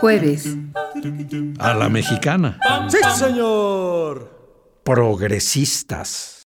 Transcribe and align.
Jueves. 0.00 0.56
A 1.58 1.74
la 1.74 1.88
mexicana. 1.88 2.58
Sí, 2.88 2.98
señor. 3.16 4.30
Progresistas. 4.84 6.43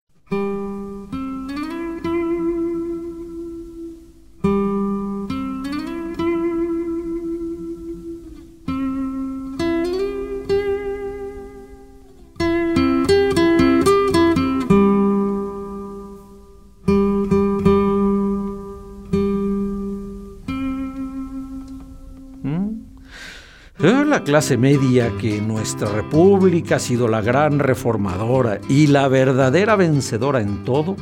La 24.16 24.24
clase 24.24 24.56
media 24.56 25.12
que 25.18 25.36
en 25.36 25.46
nuestra 25.46 25.90
república 25.90 26.76
ha 26.76 26.78
sido 26.78 27.06
la 27.06 27.20
gran 27.20 27.58
reformadora 27.58 28.58
y 28.66 28.86
la 28.86 29.08
verdadera 29.08 29.76
vencedora 29.76 30.40
en 30.40 30.64
todo, 30.64 30.96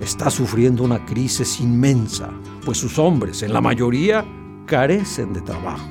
está 0.00 0.30
sufriendo 0.30 0.82
una 0.82 1.04
crisis 1.04 1.60
inmensa, 1.60 2.30
pues 2.64 2.78
sus 2.78 2.98
hombres, 2.98 3.42
en 3.42 3.52
la 3.52 3.60
mayoría, 3.60 4.24
carecen 4.64 5.34
de 5.34 5.42
trabajo. 5.42 5.90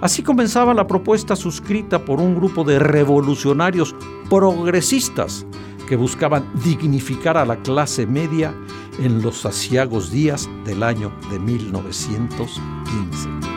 Así 0.00 0.24
comenzaba 0.24 0.74
la 0.74 0.88
propuesta 0.88 1.36
suscrita 1.36 2.04
por 2.04 2.20
un 2.20 2.34
grupo 2.34 2.64
de 2.64 2.80
revolucionarios 2.80 3.94
progresistas 4.28 5.46
que 5.88 5.94
buscaban 5.94 6.50
dignificar 6.64 7.36
a 7.36 7.46
la 7.46 7.62
clase 7.62 8.04
media 8.04 8.52
en 8.98 9.22
los 9.22 9.46
asiagos 9.46 10.10
días 10.10 10.50
del 10.64 10.82
año 10.82 11.12
de 11.30 11.38
1915. 11.38 13.54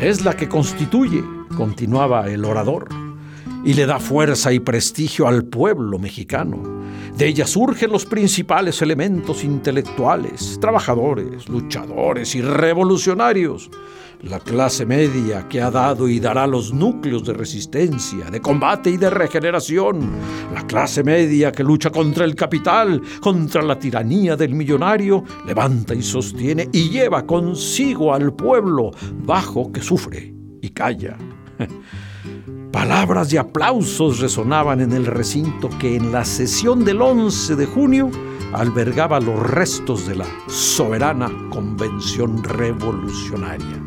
Es 0.00 0.24
la 0.24 0.34
que 0.34 0.48
constituye, 0.48 1.22
continuaba 1.58 2.26
el 2.30 2.46
orador, 2.46 2.88
y 3.64 3.74
le 3.74 3.86
da 3.86 3.98
fuerza 3.98 4.52
y 4.52 4.60
prestigio 4.60 5.26
al 5.28 5.44
pueblo 5.44 5.98
mexicano. 5.98 6.80
De 7.16 7.26
ella 7.26 7.46
surgen 7.46 7.90
los 7.90 8.06
principales 8.06 8.80
elementos 8.82 9.44
intelectuales, 9.44 10.58
trabajadores, 10.60 11.48
luchadores 11.48 12.34
y 12.34 12.40
revolucionarios. 12.40 13.70
La 14.22 14.38
clase 14.38 14.84
media 14.84 15.48
que 15.48 15.62
ha 15.62 15.70
dado 15.70 16.06
y 16.06 16.20
dará 16.20 16.46
los 16.46 16.74
núcleos 16.74 17.24
de 17.24 17.32
resistencia, 17.32 18.30
de 18.30 18.40
combate 18.40 18.90
y 18.90 18.98
de 18.98 19.08
regeneración. 19.08 20.10
La 20.54 20.66
clase 20.66 21.02
media 21.02 21.50
que 21.52 21.64
lucha 21.64 21.90
contra 21.90 22.26
el 22.26 22.34
capital, 22.34 23.00
contra 23.20 23.62
la 23.62 23.78
tiranía 23.78 24.36
del 24.36 24.54
millonario, 24.54 25.24
levanta 25.46 25.94
y 25.94 26.02
sostiene 26.02 26.68
y 26.70 26.90
lleva 26.90 27.26
consigo 27.26 28.12
al 28.12 28.34
pueblo 28.34 28.90
bajo 29.24 29.72
que 29.72 29.80
sufre 29.80 30.34
y 30.60 30.68
calla. 30.70 31.16
Palabras 32.72 33.32
y 33.32 33.36
aplausos 33.36 34.20
resonaban 34.20 34.80
en 34.80 34.92
el 34.92 35.04
recinto 35.04 35.68
que 35.80 35.96
en 35.96 36.12
la 36.12 36.24
sesión 36.24 36.84
del 36.84 37.02
11 37.02 37.56
de 37.56 37.66
junio 37.66 38.10
albergaba 38.52 39.18
los 39.18 39.40
restos 39.42 40.06
de 40.06 40.14
la 40.14 40.26
soberana 40.46 41.28
convención 41.50 42.44
revolucionaria. 42.44 43.84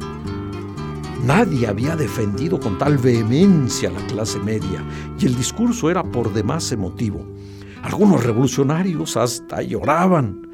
Nadie 1.24 1.68
había 1.68 1.96
defendido 1.96 2.60
con 2.60 2.78
tal 2.78 2.98
vehemencia 2.98 3.88
a 3.88 3.94
la 3.94 4.06
clase 4.08 4.40
media 4.40 4.84
y 5.18 5.28
el 5.28 5.36
discurso 5.38 5.90
era 5.90 6.04
por 6.04 6.34
demás 6.34 6.70
emotivo. 6.74 7.26
Algunos 7.84 8.22
revolucionarios 8.26 9.16
hasta 9.16 9.62
lloraban. 9.62 10.50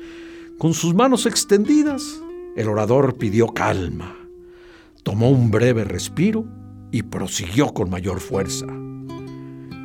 Con 0.59 0.75
sus 0.75 0.93
manos 0.93 1.25
extendidas, 1.25 2.21
el 2.55 2.67
orador 2.67 3.17
pidió 3.17 3.47
calma. 3.47 4.15
Tomó 5.01 5.31
un 5.31 5.49
breve 5.49 5.83
respiro 5.83 6.45
y 6.91 7.03
prosiguió 7.03 7.73
con 7.73 7.89
mayor 7.89 8.19
fuerza. 8.19 8.65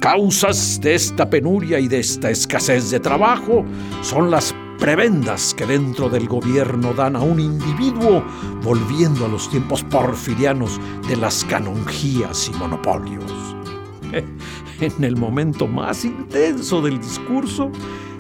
Causas 0.01 0.81
de 0.83 0.95
esta 0.95 1.31
penuria 1.31 1.79
y 1.81 1.89
de 1.89 2.01
esta 2.01 2.31
escasez 2.31 2.91
de 2.91 3.01
trabajo 3.01 3.65
son 4.03 4.31
las 4.31 4.55
prebendas 4.79 5.55
que 5.55 5.65
dentro 5.65 6.11
del 6.11 6.29
gobierno 6.29 6.93
dan 6.93 7.17
a 7.17 7.21
un 7.21 7.41
individuo 7.41 8.23
volviendo 8.63 9.25
a 9.25 9.29
los 9.29 9.49
tiempos 9.49 9.83
porfirianos 9.85 10.81
de 11.09 11.17
las 11.17 11.45
canonjías 11.45 12.49
y 12.49 12.59
monopolios. 12.59 13.54
En 14.81 15.05
el 15.05 15.17
momento 15.17 15.67
más 15.67 16.05
intenso 16.05 16.83
del 16.83 17.01
discurso, 17.01 17.71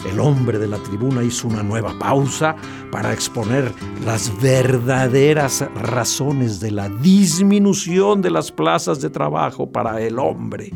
el 0.09 0.21
hombre 0.21 0.59
de 0.59 0.69
la 0.69 0.79
tribuna 0.79 1.23
hizo 1.23 1.49
una 1.49 1.63
nueva 1.63 1.99
pausa 1.99 2.55
para 2.91 3.13
exponer 3.13 3.73
las 4.05 4.31
verdaderas 4.41 5.65
razones 5.75 6.61
de 6.61 6.71
la 6.71 6.89
disminución 6.89 8.23
de 8.23 8.31
las 8.31 8.53
plazas 8.53 9.01
de 9.01 9.11
trabajo 9.11 9.71
para 9.71 10.01
el 10.01 10.19
hombre. 10.19 10.71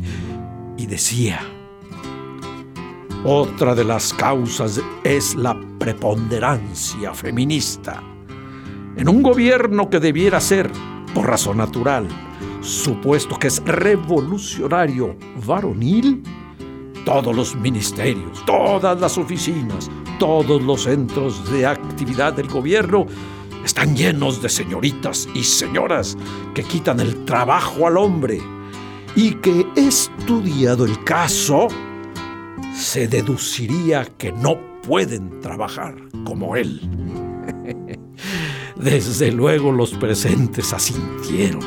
Y 0.77 0.85
decía, 0.85 1.41
otra 3.23 3.75
de 3.75 3.83
las 3.83 4.13
causas 4.13 4.81
es 5.03 5.35
la 5.35 5.59
preponderancia 5.77 7.13
feminista. 7.13 8.01
En 8.95 9.07
un 9.07 9.21
gobierno 9.21 9.89
que 9.89 9.99
debiera 9.99 10.39
ser, 10.39 10.69
por 11.13 11.27
razón 11.27 11.57
natural, 11.57 12.07
supuesto 12.61 13.37
que 13.37 13.47
es 13.47 13.63
revolucionario 13.63 15.15
varonil, 15.45 16.23
todos 17.05 17.35
los 17.35 17.55
ministerios, 17.55 18.43
todas 18.45 18.99
las 18.99 19.17
oficinas, 19.17 19.89
todos 20.19 20.61
los 20.61 20.83
centros 20.83 21.49
de 21.51 21.65
actividad 21.65 22.33
del 22.33 22.47
gobierno 22.47 23.05
están 23.63 23.95
llenos 23.95 24.41
de 24.41 24.49
señoritas 24.49 25.27
y 25.33 25.43
señoras 25.43 26.17
que 26.53 26.63
quitan 26.63 26.99
el 26.99 27.25
trabajo 27.25 27.87
al 27.87 27.97
hombre 27.97 28.41
y 29.15 29.35
que 29.35 29.65
estudiado 29.75 30.85
el 30.85 31.03
caso, 31.03 31.67
se 32.75 33.07
deduciría 33.07 34.05
que 34.17 34.31
no 34.31 34.57
pueden 34.81 35.39
trabajar 35.41 35.95
como 36.23 36.55
él. 36.55 36.79
Desde 38.75 39.31
luego 39.31 39.71
los 39.71 39.91
presentes 39.91 40.71
asintieron. 40.73 41.61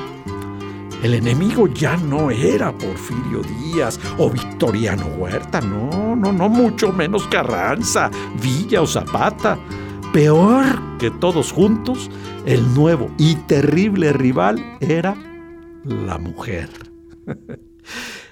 El 1.02 1.14
enemigo 1.14 1.66
ya 1.66 1.96
no 1.96 2.30
era 2.30 2.72
Porfirio 2.72 3.42
Díaz 3.42 3.98
o 4.18 4.30
Victoriano 4.30 5.04
Huerta, 5.18 5.60
no, 5.60 6.14
no, 6.14 6.32
no, 6.32 6.48
mucho 6.48 6.92
menos 6.92 7.26
Carranza, 7.26 8.08
Villa 8.40 8.82
o 8.82 8.86
Zapata. 8.86 9.58
Peor 10.12 10.64
que 10.98 11.10
todos 11.10 11.50
juntos, 11.50 12.08
el 12.46 12.72
nuevo 12.74 13.10
y 13.18 13.34
terrible 13.34 14.12
rival 14.12 14.78
era 14.80 15.16
la 15.84 16.18
mujer. 16.18 16.71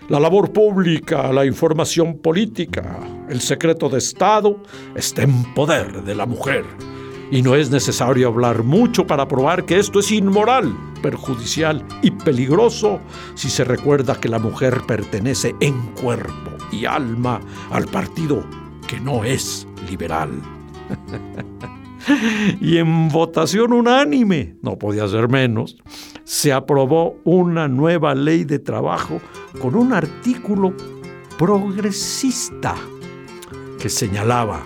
La 0.09 0.19
labor 0.19 0.53
pública, 0.53 1.33
la 1.33 1.47
información 1.47 2.19
política, 2.19 2.99
el 3.29 3.41
secreto 3.41 3.89
de 3.89 3.99
Estado 3.99 4.61
está 4.97 5.23
en 5.23 5.55
poder 5.55 6.03
de 6.03 6.17
la 6.17 6.27
mujer. 6.27 6.65
Y 7.31 7.43
no 7.43 7.55
es 7.55 7.71
necesario 7.71 8.27
hablar 8.27 8.65
mucho 8.65 9.07
para 9.07 9.29
probar 9.29 9.65
que 9.65 9.79
esto 9.79 10.01
es 10.01 10.11
inmoral, 10.11 10.75
perjudicial 11.03 11.85
y 12.03 12.11
peligroso 12.11 13.01
si 13.35 13.51
se 13.51 13.65
recuerda 13.65 14.21
que 14.21 14.29
la 14.29 14.39
mujer 14.39 14.83
pertenece 14.87 15.55
en 15.61 15.81
cuerpo 16.01 16.51
y 16.73 16.85
alma 16.85 17.41
al 17.71 17.87
partido 17.87 18.45
que 18.87 19.01
no 19.01 19.25
es 19.25 19.67
liberal. 19.89 20.31
y 22.61 22.79
en 22.79 23.09
votación 23.09 23.73
unánime, 23.73 24.57
no 24.63 24.79
podía 24.79 25.07
ser 25.09 25.29
menos, 25.29 25.77
se 26.25 26.53
aprobó 26.53 27.17
una 27.25 27.69
nueva 27.69 28.15
ley 28.15 28.45
de 28.45 28.59
trabajo 28.59 29.21
con 29.61 29.75
un 29.75 29.93
artículo 29.93 30.75
progresista 31.39 32.75
que 33.79 33.89
señalaba 33.89 34.63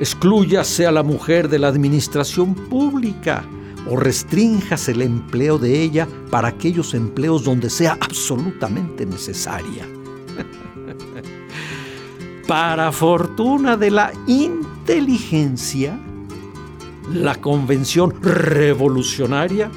exclúyase 0.00 0.86
a 0.86 0.92
la 0.92 1.02
mujer 1.02 1.48
de 1.48 1.58
la 1.58 1.68
administración 1.68 2.54
pública, 2.54 3.44
o 3.86 3.96
restrinjas 3.96 4.88
el 4.88 5.02
empleo 5.02 5.58
de 5.58 5.82
ella 5.82 6.08
para 6.30 6.48
aquellos 6.48 6.94
empleos 6.94 7.44
donde 7.44 7.70
sea 7.70 7.96
absolutamente 8.00 9.06
necesaria. 9.06 9.86
para 12.46 12.92
fortuna 12.92 13.76
de 13.76 13.90
la 13.90 14.12
inteligencia, 14.26 15.98
la 17.12 17.34
convención 17.36 18.14
revolucionaria 18.22 19.70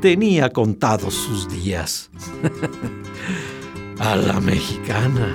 tenía 0.00 0.50
contados 0.50 1.14
sus 1.14 1.48
días. 1.48 2.10
A 3.98 4.14
la 4.14 4.40
mexicana. 4.40 5.34